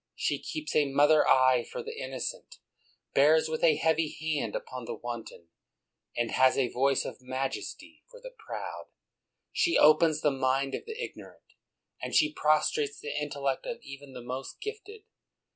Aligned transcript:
She 0.15 0.39
keeps 0.41 0.75
a 0.75 0.85
motlier's 0.91 1.27
eye 1.29 1.63
for 1.63 1.83
the 1.83 1.95
innocent, 1.95 2.57
bears 3.13 3.47
with 3.47 3.63
a 3.63 3.75
heavy 3.75 4.09
hand 4.09 4.55
upon 4.55 4.85
the 4.85 4.95
wanton, 4.95 5.49
and 6.17 6.31
has 6.31 6.57
a 6.57 6.69
voice 6.69 7.05
of 7.05 7.21
majesty 7.21 8.01
for 8.09 8.19
the 8.19 8.31
proud. 8.35 8.87
She 9.53 9.77
opens 9.77 10.21
the 10.21 10.31
mind 10.31 10.73
of 10.73 10.85
the 10.87 10.99
ignorant, 10.99 11.53
and 12.01 12.15
she 12.15 12.33
prostrates 12.33 12.99
the 12.99 13.13
in 13.15 13.29
tellect 13.29 13.67
of 13.67 13.77
even 13.83 14.13
the 14.13 14.23
most 14.23 14.59
gifted. 14.59 15.03